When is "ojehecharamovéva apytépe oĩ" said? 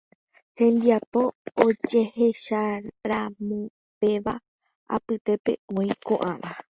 1.65-5.89